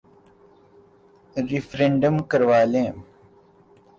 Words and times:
Referendum 1.49 2.15
کروا 2.29 2.59
لیں۔ 2.71 2.89